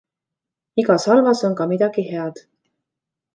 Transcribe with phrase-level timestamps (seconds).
[0.83, 2.43] Igas halvas on ka midagi head.